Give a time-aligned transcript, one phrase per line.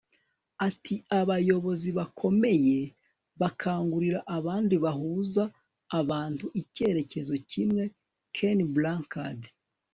[0.67, 2.79] ati abayobozi bakomeye
[3.41, 5.43] bakangurira abandi bahuza
[5.99, 7.83] abantu icyerekezo kimwe.-
[8.35, 9.41] ken blanchard